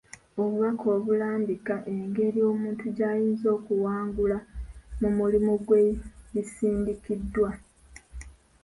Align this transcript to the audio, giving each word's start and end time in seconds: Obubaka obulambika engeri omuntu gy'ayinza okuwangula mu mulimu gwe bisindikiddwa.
Obubaka 0.41 0.85
obulambika 0.97 1.75
engeri 1.95 2.39
omuntu 2.51 2.85
gy'ayinza 2.97 3.47
okuwangula 3.57 4.37
mu 5.01 5.09
mulimu 5.17 5.53
gwe 5.65 5.83
bisindikiddwa. 6.33 7.49